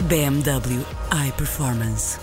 [0.00, 0.84] BMW
[1.28, 2.18] iPerformance.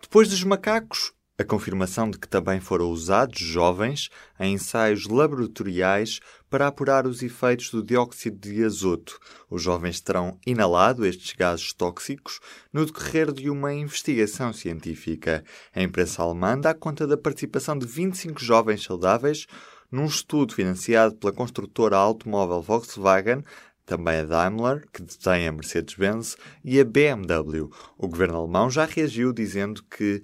[0.00, 6.68] Depois dos macacos, a confirmação de que também foram usados jovens em ensaios laboratoriais para
[6.68, 9.18] apurar os efeitos do dióxido de azoto.
[9.50, 12.38] Os jovens terão inalado estes gases tóxicos
[12.72, 15.42] no decorrer de uma investigação científica.
[15.74, 19.46] A imprensa alemã dá conta da participação de 25 jovens saudáveis
[19.90, 23.44] num estudo financiado pela construtora automóvel Volkswagen
[23.84, 27.70] também a Daimler, que detém a Mercedes-Benz, e a BMW.
[27.98, 30.22] O governo alemão já reagiu dizendo que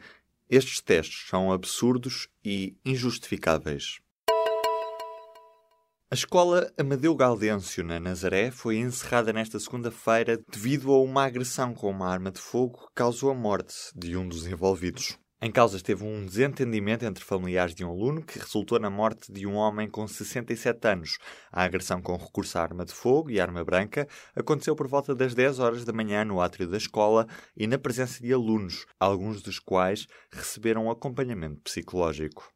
[0.49, 4.01] estes testes são absurdos e injustificáveis.
[6.13, 11.89] A escola Amadeu Gaudêncio, na Nazaré, foi encerrada nesta segunda-feira devido a uma agressão com
[11.89, 15.17] uma arma de fogo que causou a morte de um dos envolvidos.
[15.43, 19.47] Em causa esteve um desentendimento entre familiares de um aluno que resultou na morte de
[19.47, 21.17] um homem com 67 anos.
[21.51, 25.35] A agressão com recurso à arma de fogo e arma branca aconteceu por volta das
[25.35, 29.59] 10 horas da manhã no átrio da escola e na presença de alunos, alguns dos
[29.59, 32.53] quais receberam acompanhamento psicológico.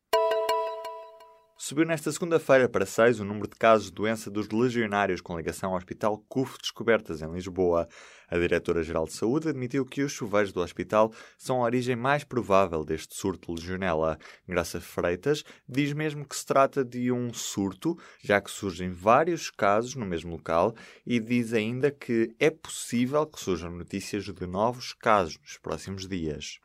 [1.67, 5.71] Subiu nesta segunda-feira para 6 o número de casos de doença dos legionários com ligação
[5.71, 7.89] ao Hospital CUF descobertas em Lisboa.
[8.29, 12.85] A Diretora-Geral de Saúde admitiu que os chuveiros do hospital são a origem mais provável
[12.85, 14.19] deste surto de legionela.
[14.47, 19.95] Graça Freitas diz mesmo que se trata de um surto, já que surgem vários casos
[19.95, 20.75] no mesmo local,
[21.07, 26.61] e diz ainda que é possível que surjam notícias de novos casos nos próximos dias.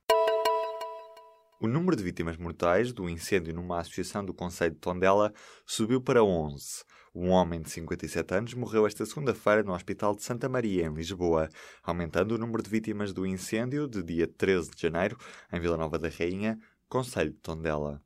[1.62, 5.34] O número de vítimas mortais do incêndio numa associação do Conselho de Tondela
[5.66, 6.86] subiu para 11.
[7.14, 11.50] Um homem de 57 anos morreu esta segunda-feira no Hospital de Santa Maria, em Lisboa,
[11.84, 15.18] aumentando o número de vítimas do incêndio de dia 13 de janeiro,
[15.52, 16.58] em Vila Nova da Rainha,
[16.88, 18.02] Conselho de Tondela.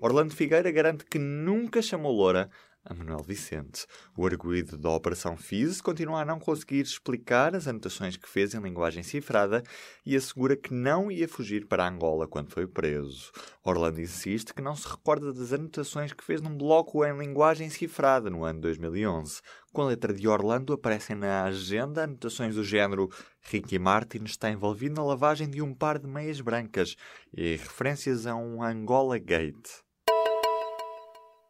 [0.00, 2.48] Orlando Figueira garante que nunca chamou Loura
[2.84, 3.86] a Manuel Vicente.
[4.16, 8.60] O arguído da Operação FIS continua a não conseguir explicar as anotações que fez em
[8.60, 9.62] linguagem cifrada
[10.04, 13.30] e assegura que não ia fugir para Angola quando foi preso.
[13.64, 18.28] Orlando insiste que não se recorda das anotações que fez num bloco em linguagem cifrada
[18.28, 19.40] no ano 2011.
[19.72, 23.08] Com a letra de Orlando aparecem na agenda anotações do género
[23.40, 26.96] Ricky Martin está envolvido na lavagem de um par de meias brancas
[27.32, 29.82] e referências a um Angola Gate.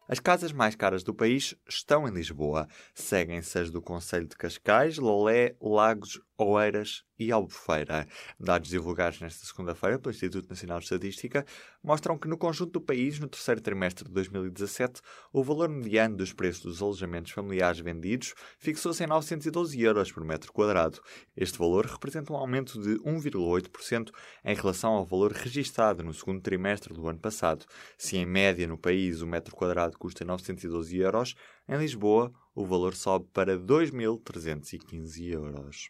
[0.07, 2.67] As casas mais caras do país estão em Lisboa.
[2.93, 8.07] Seguem-se as do Conselho de Cascais, Lolé, Lagos, Oeiras e Albufeira.
[8.39, 11.45] Dados divulgados nesta segunda-feira pelo Instituto Nacional de Estatística
[11.83, 15.01] mostram que no conjunto do país, no terceiro trimestre de 2017,
[15.31, 20.51] o valor mediano dos preços dos alojamentos familiares vendidos fixou-se em 912 euros por metro
[20.51, 20.99] quadrado.
[21.37, 24.11] Este valor representa um aumento de 1,8%
[24.43, 27.65] em relação ao valor registado no segundo trimestre do ano passado.
[27.97, 31.35] Se em média no país o metro quadrado custa 912 euros,
[31.67, 35.89] em Lisboa o valor sobe para 2.315 euros.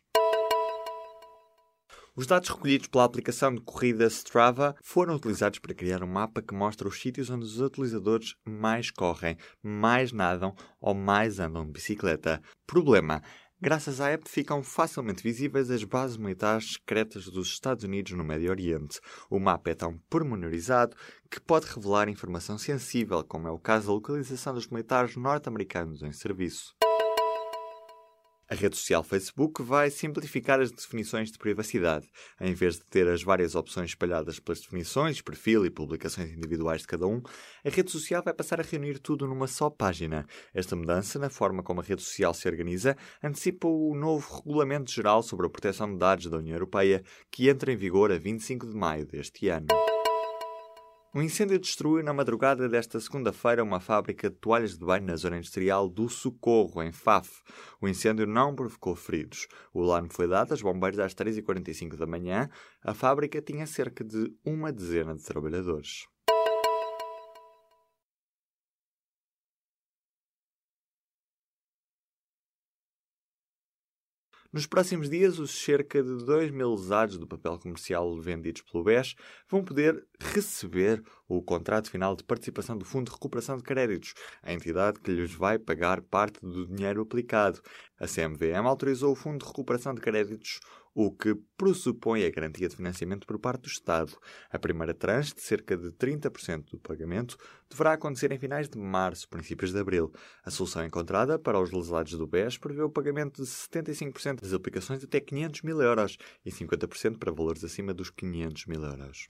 [2.15, 6.53] Os dados recolhidos pela aplicação de corrida Strava foram utilizados para criar um mapa que
[6.53, 12.39] mostra os sítios onde os utilizadores mais correm, mais nadam ou mais andam de bicicleta.
[12.67, 13.23] Problema:
[13.65, 18.49] Graças à app ficam facilmente visíveis as bases militares secretas dos Estados Unidos no Médio
[18.49, 18.99] Oriente.
[19.29, 20.97] O mapa é tão pormenorizado
[21.31, 26.11] que pode revelar informação sensível, como é o caso da localização dos militares norte-americanos em
[26.11, 26.75] serviço.
[28.53, 32.07] A rede social Facebook vai simplificar as definições de privacidade.
[32.39, 36.87] Em vez de ter as várias opções espalhadas pelas definições, perfil e publicações individuais de
[36.87, 37.19] cada um,
[37.65, 40.27] a rede social vai passar a reunir tudo numa só página.
[40.53, 45.23] Esta mudança, na forma como a rede social se organiza, antecipa o novo Regulamento Geral
[45.23, 47.01] sobre a Proteção de Dados da União Europeia,
[47.31, 49.65] que entra em vigor a 25 de maio deste ano.
[51.15, 55.37] Um incêndio destruiu na madrugada desta segunda-feira uma fábrica de toalhas de banho na zona
[55.37, 57.43] industrial do Socorro, em Faf.
[57.79, 59.47] O incêndio não provocou feridos.
[59.71, 62.49] O alarme foi dado aos bombeiros às 3h45 da manhã.
[62.83, 66.07] A fábrica tinha cerca de uma dezena de trabalhadores.
[74.53, 79.15] Nos próximos dias, os cerca de 2 mil usados do papel comercial vendidos pelo BES
[79.49, 84.13] vão poder receber o contrato final de participação do Fundo de Recuperação de Créditos,
[84.43, 87.59] a entidade que lhes vai pagar parte do dinheiro aplicado.
[87.99, 90.59] A CMVM autorizou o Fundo de Recuperação de Créditos
[90.93, 94.15] o que pressupõe a garantia de financiamento por parte do Estado.
[94.51, 97.37] A primeira tranche, de cerca de 30% do pagamento,
[97.69, 100.11] deverá acontecer em finais de março, princípios de abril.
[100.43, 105.03] A solução encontrada para os lesados do BES prevê o pagamento de 75% das aplicações
[105.03, 109.29] até 500 mil euros e 50% para valores acima dos 500 mil euros.